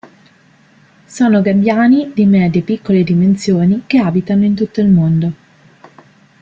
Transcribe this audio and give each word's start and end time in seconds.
Sono 1.05 1.43
gabbiani 1.43 2.11
di 2.15 2.25
medie-piccole 2.25 3.03
dimensioni 3.03 3.83
che 3.85 3.99
abitano 3.99 4.45
in 4.45 4.55
tutto 4.55 4.81
il 4.81 4.87
mondo. 4.87 5.33